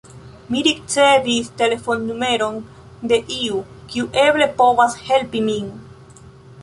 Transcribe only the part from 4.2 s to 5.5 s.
eble povas helpi